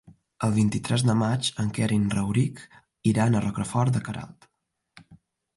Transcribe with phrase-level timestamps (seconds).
[0.45, 2.63] El vint-i-tres de maig en Quer i en Rauric
[3.13, 4.53] iran a Rocafort de Queralt.